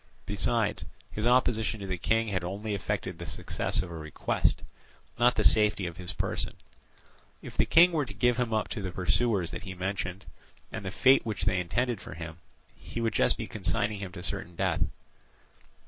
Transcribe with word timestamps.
Besides, 0.25 0.83
his 1.11 1.27
opposition 1.27 1.79
to 1.79 1.85
the 1.85 1.95
king 1.99 2.29
had 2.29 2.43
only 2.43 2.73
affected 2.73 3.19
the 3.19 3.27
success 3.27 3.83
of 3.83 3.91
a 3.91 3.95
request, 3.95 4.63
not 5.19 5.35
the 5.35 5.43
safety 5.43 5.85
of 5.85 5.97
his 5.97 6.11
person; 6.11 6.55
if 7.43 7.55
the 7.55 7.67
king 7.67 7.91
were 7.91 8.05
to 8.07 8.13
give 8.15 8.37
him 8.37 8.51
up 8.51 8.67
to 8.69 8.81
the 8.81 8.89
pursuers 8.91 9.51
that 9.51 9.61
he 9.61 9.75
mentioned, 9.75 10.25
and 10.71 10.83
the 10.83 10.89
fate 10.89 11.23
which 11.23 11.43
they 11.45 11.59
intended 11.59 12.01
for 12.01 12.15
him, 12.15 12.39
he 12.73 12.99
would 12.99 13.13
just 13.13 13.37
be 13.37 13.45
consigning 13.45 13.99
him 13.99 14.11
to 14.13 14.23
certain 14.23 14.55
death. 14.55 14.81